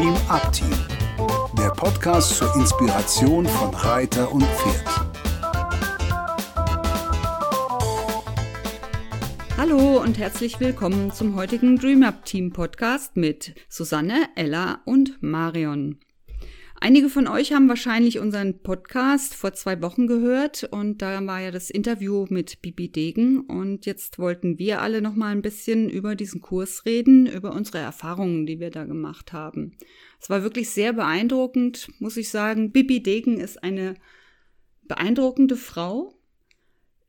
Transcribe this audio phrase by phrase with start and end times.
[0.00, 0.72] Dream Up Team,
[1.58, 4.86] der Podcast zur Inspiration von Reiter und Pferd.
[9.58, 15.98] Hallo und herzlich willkommen zum heutigen Dream Up Team Podcast mit Susanne, Ella und Marion.
[16.82, 21.50] Einige von euch haben wahrscheinlich unseren Podcast vor zwei Wochen gehört und da war ja
[21.50, 26.16] das Interview mit Bibi Degen und jetzt wollten wir alle noch mal ein bisschen über
[26.16, 29.76] diesen Kurs reden, über unsere Erfahrungen, die wir da gemacht haben.
[30.18, 32.72] Es war wirklich sehr beeindruckend, muss ich sagen.
[32.72, 33.92] Bibi Degen ist eine
[34.84, 36.14] beeindruckende Frau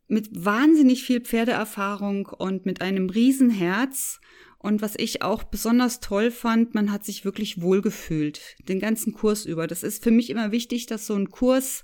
[0.10, 4.20] mit wahnsinnig viel Pferdeerfahrung und mit einem Riesenherz
[4.62, 9.46] und was ich auch besonders toll fand, man hat sich wirklich wohlgefühlt, den ganzen Kurs
[9.46, 9.66] über.
[9.66, 11.84] Das ist für mich immer wichtig, dass so ein Kurs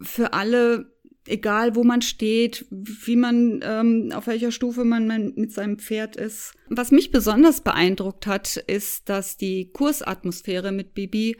[0.00, 0.92] für alle,
[1.26, 5.06] egal wo man steht, wie man, ähm, auf welcher Stufe man,
[5.36, 6.54] mit seinem Pferd ist.
[6.68, 11.36] Was mich besonders beeindruckt hat, ist, dass die Kursatmosphäre mit Bibi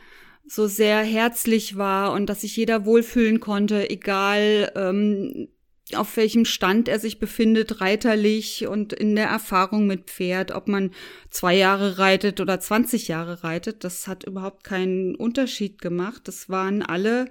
[0.46, 5.48] so sehr herzlich war und dass sich jeder wohlfühlen konnte, egal ähm,
[5.96, 10.90] auf welchem Stand er sich befindet, reiterlich und in der Erfahrung mit Pferd, ob man
[11.30, 16.22] zwei Jahre reitet oder 20 Jahre reitet, das hat überhaupt keinen Unterschied gemacht.
[16.26, 17.26] Das waren alle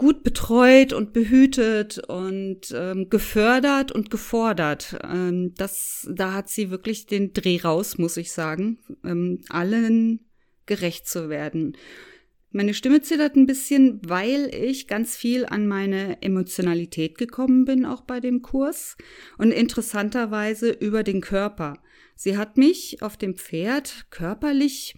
[0.00, 4.96] gut betreut und behütet und ähm, gefördert und gefordert.
[5.04, 10.20] Ähm, das, da hat sie wirklich den Dreh raus, muss ich sagen, ähm, allen
[10.64, 11.76] gerecht zu werden.
[12.52, 18.00] Meine Stimme zittert ein bisschen, weil ich ganz viel an meine Emotionalität gekommen bin, auch
[18.00, 18.96] bei dem Kurs.
[19.38, 21.74] Und interessanterweise über den Körper.
[22.16, 24.96] Sie hat mich auf dem Pferd körperlich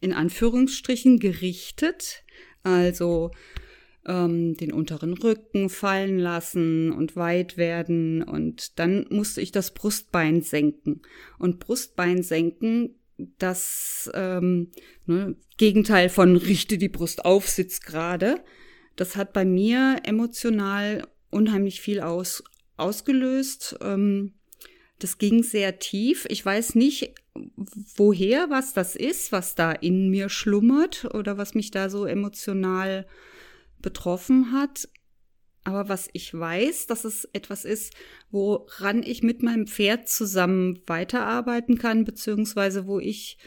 [0.00, 2.22] in Anführungsstrichen gerichtet,
[2.62, 3.32] also
[4.06, 10.42] ähm, den unteren Rücken fallen lassen und weit werden und dann musste ich das Brustbein
[10.42, 11.02] senken.
[11.38, 14.70] Und Brustbein senken das ähm,
[15.06, 18.42] ne, Gegenteil von richte die Brust auf, sitz gerade.
[18.96, 22.44] Das hat bei mir emotional unheimlich viel aus,
[22.76, 23.76] ausgelöst.
[23.80, 24.34] Ähm,
[24.98, 26.26] das ging sehr tief.
[26.28, 27.14] Ich weiß nicht,
[27.96, 33.06] woher was das ist, was da in mir schlummert oder was mich da so emotional
[33.80, 34.88] betroffen hat.
[35.64, 37.94] Aber was ich weiß, dass es etwas ist,
[38.30, 43.38] woran ich mit meinem Pferd zusammen weiterarbeiten kann, beziehungsweise wo ich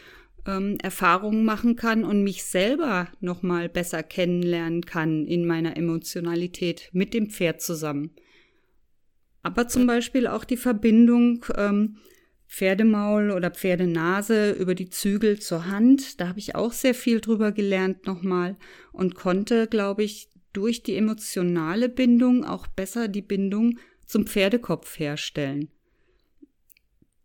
[0.46, 7.14] ähm, Erfahrungen machen kann und mich selber nochmal besser kennenlernen kann in meiner Emotionalität mit
[7.14, 8.10] dem Pferd zusammen.
[9.42, 11.98] Aber zum Beispiel auch die Verbindung ähm,
[12.48, 16.20] Pferdemaul oder Pferdenase über die Zügel zur Hand.
[16.20, 18.56] Da habe ich auch sehr viel drüber gelernt nochmal
[18.90, 25.70] und konnte, glaube ich, durch die emotionale Bindung auch besser die Bindung zum Pferdekopf herstellen.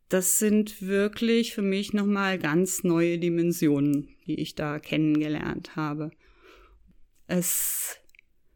[0.10, 6.12] Das sind wirklich für mich nochmal ganz neue Dimensionen, die ich da kennengelernt habe.
[7.26, 7.98] Es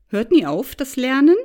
[0.08, 1.36] hört nie auf, das Lernen.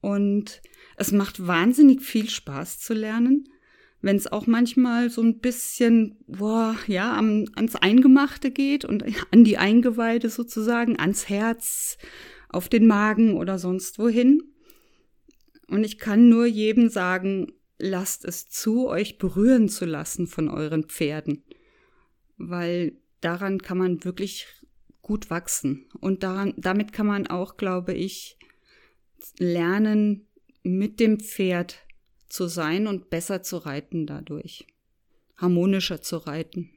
[0.00, 0.60] Und
[0.96, 3.48] es macht wahnsinnig viel Spaß zu lernen.
[4.02, 9.44] Wenn es auch manchmal so ein bisschen, boah, ja, am, ans Eingemachte geht und an
[9.44, 11.98] die Eingeweide sozusagen, ans Herz,
[12.48, 14.42] auf den Magen oder sonst wohin.
[15.68, 20.84] Und ich kann nur jedem sagen, lasst es zu, euch berühren zu lassen von euren
[20.84, 21.44] Pferden,
[22.36, 24.46] weil daran kann man wirklich
[25.00, 25.86] gut wachsen.
[26.00, 28.38] Und daran, damit kann man auch, glaube ich,
[29.38, 30.26] lernen,
[30.64, 31.78] mit dem Pferd
[32.32, 34.66] zu sein und besser zu reiten dadurch,
[35.36, 36.70] harmonischer zu reiten.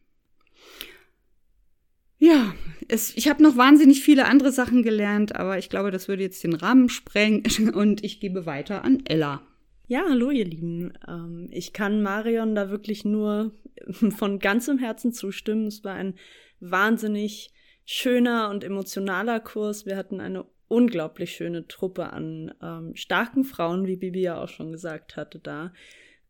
[2.17, 2.53] Ja,
[2.89, 6.43] es, ich habe noch wahnsinnig viele andere Sachen gelernt, aber ich glaube, das würde jetzt
[6.43, 7.43] den Rahmen sprengen
[7.73, 9.47] und ich gebe weiter an Ella.
[9.87, 10.91] Ja, hallo ihr Lieben.
[11.07, 13.53] Ähm, ich kann Marion da wirklich nur
[13.91, 15.67] von ganzem Herzen zustimmen.
[15.67, 16.15] Es war ein
[16.59, 17.51] wahnsinnig
[17.85, 19.85] schöner und emotionaler Kurs.
[19.85, 24.71] Wir hatten eine unglaublich schöne Truppe an ähm, starken Frauen, wie Bibi ja auch schon
[24.71, 25.73] gesagt hatte, da.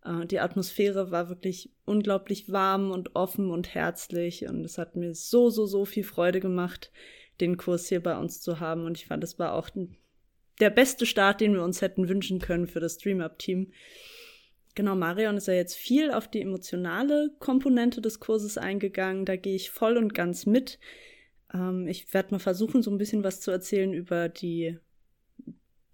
[0.03, 5.13] Äh, die Atmosphäre war wirklich unglaublich warm und offen und herzlich und es hat mir
[5.13, 6.92] so, so, so viel Freude gemacht,
[7.42, 9.69] den Kurs hier bei uns zu haben und ich fand, es war auch
[10.59, 13.71] der beste Start, den wir uns hätten wünschen können für das Dream-Up-Team.
[14.74, 19.24] Genau, Marion ist ja jetzt viel auf die emotionale Komponente des Kurses eingegangen.
[19.25, 20.80] Da gehe ich voll und ganz mit.
[21.56, 24.78] Ähm, ich werde mal versuchen, so ein bisschen was zu erzählen über die,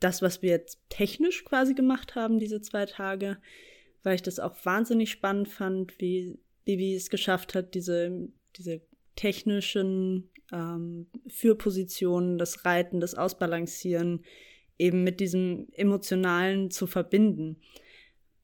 [0.01, 3.37] das, was wir jetzt technisch quasi gemacht haben, diese zwei Tage
[4.03, 8.81] weil ich das auch wahnsinnig spannend fand, wie Bibi es geschafft hat, diese, diese
[9.15, 14.23] technischen ähm, Führpositionen, das Reiten, das Ausbalancieren
[14.77, 17.61] eben mit diesem Emotionalen zu verbinden.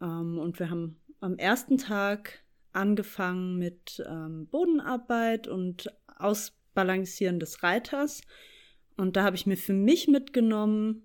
[0.01, 2.43] Ähm, und wir haben am ersten Tag
[2.73, 5.91] angefangen mit ähm, Bodenarbeit und
[6.77, 8.21] Ausbalancieren des Reiters.
[8.97, 11.03] Und da habe ich mir für mich mitgenommen,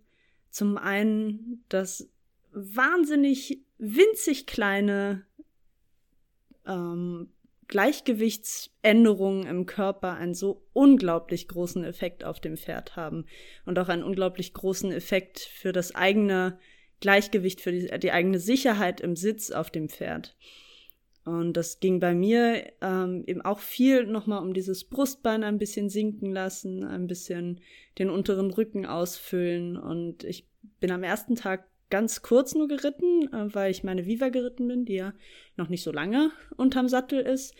[0.50, 2.10] zum einen das
[2.52, 5.24] wahnsinnig winzig kleine
[6.66, 7.30] ähm,
[7.68, 13.24] Gleichgewichtsänderungen im Körper einen so unglaublich großen Effekt auf dem Pferd haben
[13.64, 16.58] und auch einen unglaublich großen Effekt für das eigene
[17.00, 20.36] Gleichgewicht, für die, die eigene Sicherheit im Sitz auf dem Pferd.
[21.24, 25.88] Und das ging bei mir ähm, eben auch viel nochmal um dieses Brustbein ein bisschen
[25.88, 27.60] sinken lassen, ein bisschen
[27.98, 29.76] den unteren Rücken ausfüllen.
[29.76, 30.48] Und ich
[30.80, 34.84] bin am ersten Tag ganz kurz nur geritten, äh, weil ich meine Viva geritten bin,
[34.84, 35.14] die ja
[35.56, 37.54] noch nicht so lange unterm Sattel ist.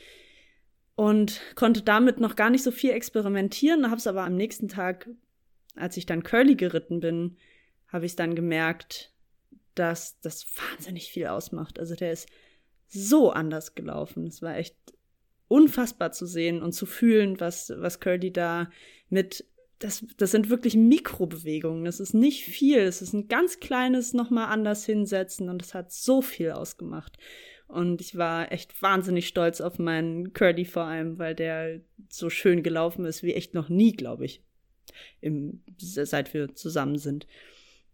[0.95, 5.09] Und konnte damit noch gar nicht so viel experimentieren, habe es aber am nächsten Tag,
[5.77, 7.37] als ich dann Curly geritten bin,
[7.89, 9.13] habe ich dann gemerkt,
[9.75, 11.79] dass das wahnsinnig viel ausmacht.
[11.79, 12.29] Also der ist
[12.93, 14.27] so anders gelaufen.
[14.27, 14.77] Es war echt
[15.49, 18.71] unfassbar zu sehen und zu fühlen, was, was Curly da
[19.09, 19.45] mit
[19.79, 21.85] das, das sind wirklich Mikrobewegungen.
[21.85, 22.79] Das ist nicht viel.
[22.79, 27.19] Es ist ein ganz kleines nochmal anders hinsetzen und es hat so viel ausgemacht.
[27.67, 32.63] Und ich war echt wahnsinnig stolz auf meinen Curly vor allem, weil der so schön
[32.63, 34.45] gelaufen ist wie echt noch nie, glaube ich,
[35.21, 37.27] im, seit wir zusammen sind.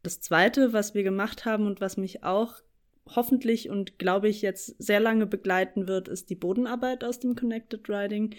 [0.03, 2.55] Das zweite, was wir gemacht haben und was mich auch
[3.15, 7.89] hoffentlich und glaube ich jetzt sehr lange begleiten wird, ist die Bodenarbeit aus dem Connected
[7.89, 8.35] Riding.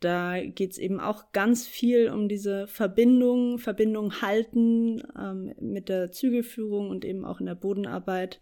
[0.00, 6.12] Da geht es eben auch ganz viel um diese Verbindung, Verbindung halten ähm, mit der
[6.12, 8.40] Zügelführung und eben auch in der Bodenarbeit.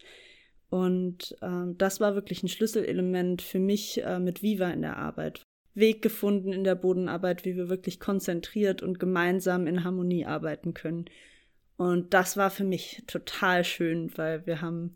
[0.70, 5.42] Und ähm, das war wirklich ein Schlüsselelement für mich äh, mit Viva in der Arbeit.
[5.74, 11.04] Weg gefunden in der Bodenarbeit, wie wir wirklich konzentriert und gemeinsam in Harmonie arbeiten können.
[11.76, 14.94] Und das war für mich total schön, weil wir haben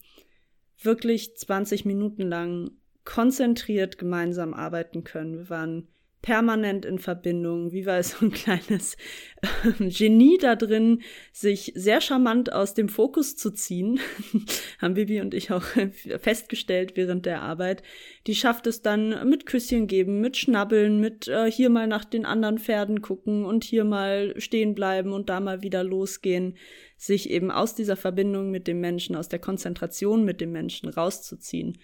[0.82, 2.70] wirklich 20 Minuten lang
[3.05, 5.38] konzentriert gemeinsam arbeiten können.
[5.38, 5.88] Wir waren
[6.26, 7.70] permanent in Verbindung.
[7.70, 8.96] Wie war es so ein kleines
[9.43, 11.02] äh, Genie da drin,
[11.32, 14.00] sich sehr charmant aus dem Fokus zu ziehen,
[14.81, 15.62] haben Bibi und ich auch
[16.20, 17.84] festgestellt während der Arbeit.
[18.26, 22.26] Die schafft es dann mit Küsschen geben, mit Schnabbeln, mit äh, hier mal nach den
[22.26, 26.56] anderen Pferden gucken und hier mal stehen bleiben und da mal wieder losgehen,
[26.96, 31.79] sich eben aus dieser Verbindung mit dem Menschen, aus der Konzentration mit dem Menschen rauszuziehen.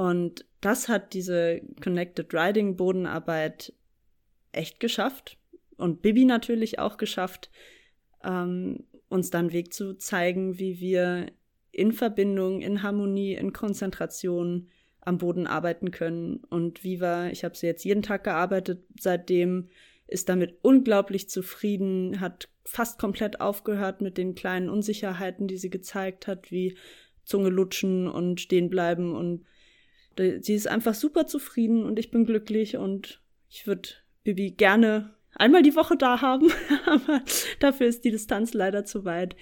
[0.00, 3.74] Und das hat diese Connected Riding Bodenarbeit
[4.50, 5.36] echt geschafft
[5.76, 7.50] und Bibi natürlich auch geschafft,
[8.24, 11.26] ähm, uns dann Weg zu zeigen, wie wir
[11.70, 14.70] in Verbindung, in Harmonie, in Konzentration
[15.02, 16.44] am Boden arbeiten können.
[16.48, 19.68] Und Viva, ich habe sie jetzt jeden Tag gearbeitet, seitdem
[20.06, 26.26] ist damit unglaublich zufrieden, hat fast komplett aufgehört mit den kleinen Unsicherheiten, die sie gezeigt
[26.26, 26.78] hat, wie
[27.22, 29.44] Zunge lutschen und stehen bleiben und
[30.18, 33.88] Sie ist einfach super zufrieden und ich bin glücklich und ich würde
[34.22, 36.50] Bibi gerne einmal die Woche da haben,
[36.86, 37.22] aber
[37.60, 39.36] dafür ist die Distanz leider zu weit.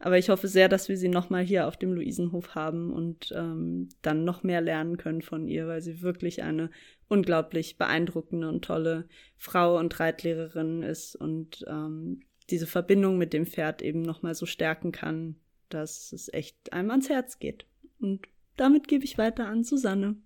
[0.00, 3.88] Aber ich hoffe sehr, dass wir sie nochmal hier auf dem Luisenhof haben und ähm,
[4.02, 6.70] dann noch mehr lernen können von ihr, weil sie wirklich eine
[7.08, 13.82] unglaublich beeindruckende und tolle Frau und Reitlehrerin ist und ähm, diese Verbindung mit dem Pferd
[13.82, 15.36] eben nochmal so stärken kann,
[15.68, 17.66] dass es echt einem ans Herz geht.
[18.00, 18.28] Und
[18.60, 20.16] damit gebe ich weiter an Susanne.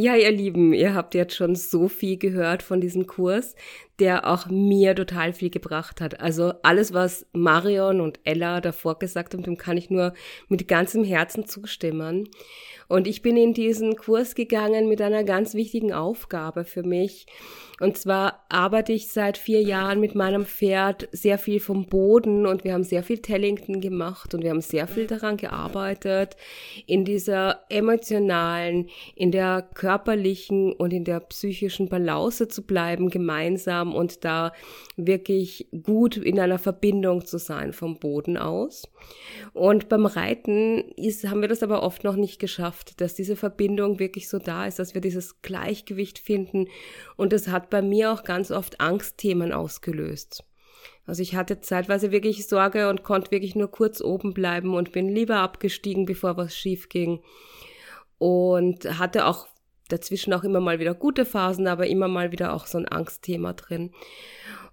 [0.00, 3.56] Ja, ihr Lieben, ihr habt jetzt schon so viel gehört von diesem Kurs,
[3.98, 6.20] der auch mir total viel gebracht hat.
[6.20, 10.14] Also alles, was Marion und Ella davor gesagt haben, dem kann ich nur
[10.46, 12.28] mit ganzem Herzen zustimmen.
[12.88, 17.26] Und ich bin in diesen Kurs gegangen mit einer ganz wichtigen Aufgabe für mich.
[17.80, 22.64] Und zwar arbeite ich seit vier Jahren mit meinem Pferd sehr viel vom Boden und
[22.64, 26.36] wir haben sehr viel Tellington gemacht und wir haben sehr viel daran gearbeitet,
[26.86, 34.24] in dieser emotionalen, in der körperlichen und in der psychischen Balance zu bleiben gemeinsam und
[34.24, 34.52] da
[34.96, 38.88] wirklich gut in einer Verbindung zu sein vom Boden aus.
[39.52, 43.98] Und beim Reiten ist, haben wir das aber oft noch nicht geschafft, dass diese Verbindung
[43.98, 46.68] wirklich so da ist, dass wir dieses Gleichgewicht finden
[47.16, 50.44] und das hat bei mir auch ganz oft Angstthemen ausgelöst.
[51.06, 55.08] Also ich hatte zeitweise wirklich Sorge und konnte wirklich nur kurz oben bleiben und bin
[55.08, 57.22] lieber abgestiegen, bevor was schief ging.
[58.18, 59.48] Und hatte auch
[59.88, 63.54] dazwischen auch immer mal wieder gute Phasen, aber immer mal wieder auch so ein Angstthema
[63.54, 63.92] drin.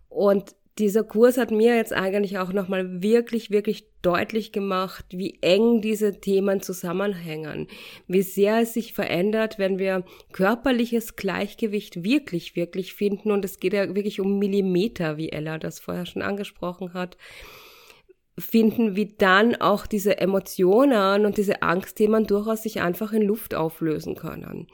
[0.09, 5.81] Und dieser Kurs hat mir jetzt eigentlich auch nochmal wirklich, wirklich deutlich gemacht, wie eng
[5.81, 7.67] diese Themen zusammenhängen,
[8.07, 13.31] wie sehr es sich verändert, wenn wir körperliches Gleichgewicht wirklich, wirklich finden.
[13.31, 17.17] Und es geht ja wirklich um Millimeter, wie Ella das vorher schon angesprochen hat.
[18.37, 24.15] Finden, wie dann auch diese Emotionen und diese Angstthemen durchaus sich einfach in Luft auflösen
[24.15, 24.67] können.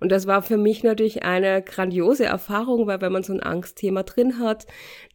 [0.00, 4.02] Und das war für mich natürlich eine grandiose Erfahrung, weil wenn man so ein Angstthema
[4.02, 4.66] drin hat,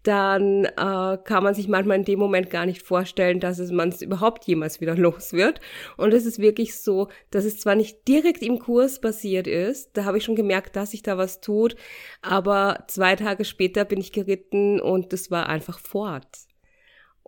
[0.03, 3.89] dann äh, kann man sich manchmal in dem Moment gar nicht vorstellen, dass es man
[3.89, 5.59] es überhaupt jemals wieder los wird.
[5.97, 10.05] Und es ist wirklich so, dass es zwar nicht direkt im Kurs passiert ist, da
[10.05, 11.75] habe ich schon gemerkt, dass sich da was tut,
[12.21, 16.48] aber zwei Tage später bin ich geritten und es war einfach fort.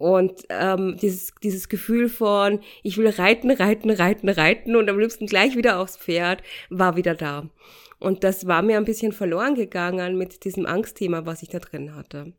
[0.01, 5.27] Und ähm, dieses, dieses Gefühl von, ich will reiten, reiten, reiten, reiten und am liebsten
[5.27, 6.41] gleich wieder aufs Pferd,
[6.71, 7.47] war wieder da.
[7.99, 11.95] Und das war mir ein bisschen verloren gegangen mit diesem Angstthema, was ich da drin
[11.95, 12.33] hatte.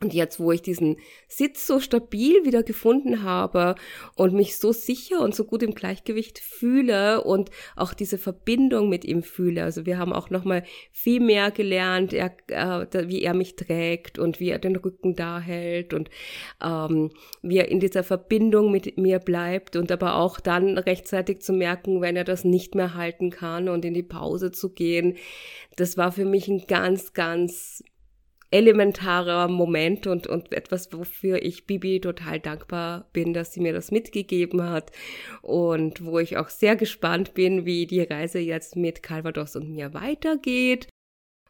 [0.00, 3.74] Und jetzt, wo ich diesen Sitz so stabil wieder gefunden habe
[4.14, 9.04] und mich so sicher und so gut im Gleichgewicht fühle und auch diese Verbindung mit
[9.04, 13.56] ihm fühle, also wir haben auch nochmal viel mehr gelernt, er, äh, wie er mich
[13.56, 16.10] trägt und wie er den Rücken da hält und
[16.62, 17.10] ähm,
[17.42, 22.00] wie er in dieser Verbindung mit mir bleibt und aber auch dann rechtzeitig zu merken,
[22.00, 25.16] wenn er das nicht mehr halten kann und in die Pause zu gehen.
[25.74, 27.82] Das war für mich ein ganz, ganz
[28.50, 33.90] elementarer Moment und, und etwas, wofür ich Bibi total dankbar bin, dass sie mir das
[33.90, 34.90] mitgegeben hat
[35.42, 39.92] und wo ich auch sehr gespannt bin, wie die Reise jetzt mit Calvados und mir
[39.92, 40.88] weitergeht.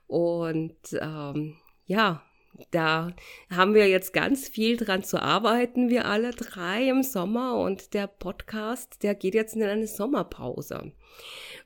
[0.06, 2.27] Und ähm, ja,
[2.70, 3.12] da
[3.50, 8.06] haben wir jetzt ganz viel dran zu arbeiten, wir alle drei im Sommer und der
[8.06, 10.92] Podcast, der geht jetzt in eine Sommerpause.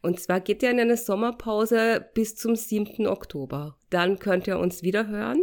[0.02, 3.06] Und zwar geht er in eine Sommerpause bis zum 7.
[3.06, 3.76] Oktober.
[3.90, 5.40] Dann könnt ihr uns wieder hören.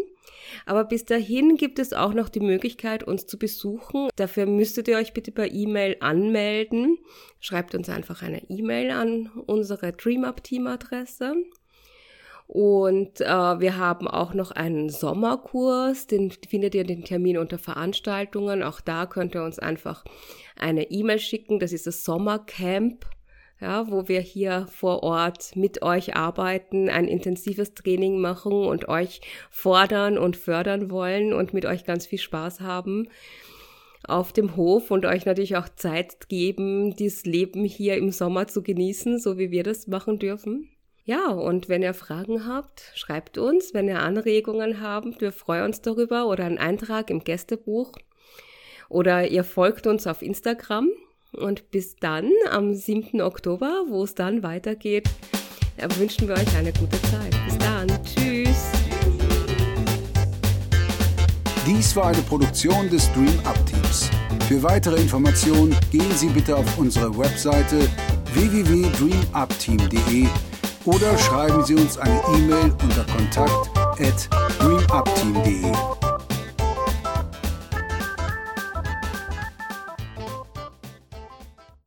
[0.66, 4.10] Aber bis dahin gibt es auch noch die Möglichkeit, uns zu besuchen.
[4.16, 6.98] Dafür müsstet ihr euch bitte per E-Mail anmelden.
[7.40, 11.36] Schreibt uns einfach eine E-Mail an unsere DreamUp-Team-Adresse.
[12.52, 13.28] Und äh,
[13.60, 18.64] wir haben auch noch einen Sommerkurs, den findet ihr den Termin unter Veranstaltungen.
[18.64, 20.04] Auch da könnt ihr uns einfach
[20.56, 21.60] eine E-Mail schicken.
[21.60, 23.06] Das ist das Sommercamp,
[23.62, 29.22] ja, wo wir hier vor Ort mit euch arbeiten, ein intensives Training machen und euch
[29.52, 33.10] fordern und fördern wollen und mit euch ganz viel Spaß haben
[34.08, 38.64] auf dem Hof und euch natürlich auch Zeit geben, dieses Leben hier im Sommer zu
[38.64, 40.68] genießen, so wie wir das machen dürfen.
[41.10, 43.74] Ja, und wenn ihr Fragen habt, schreibt uns.
[43.74, 47.94] Wenn ihr Anregungen habt, wir freuen uns darüber oder einen Eintrag im Gästebuch.
[48.90, 50.88] Oder ihr folgt uns auf Instagram.
[51.32, 53.24] Und bis dann am 7.
[53.24, 55.10] Oktober, wo es dann weitergeht,
[55.98, 57.36] wünschen wir euch eine gute Zeit.
[57.44, 57.88] Bis dann.
[58.04, 58.70] Tschüss.
[61.66, 64.12] Dies war eine Produktion des Dream Up Teams.
[64.48, 67.80] Für weitere Informationen gehen Sie bitte auf unsere Webseite
[68.36, 70.28] www.dreamupteam.de
[70.90, 73.70] oder schreiben Sie uns eine E-Mail unter kontakt
[74.00, 74.30] at
[74.60, 75.99] dreamupteam.de.